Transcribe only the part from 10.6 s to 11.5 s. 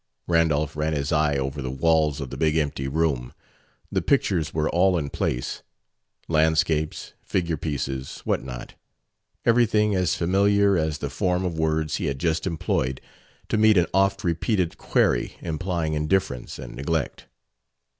as the form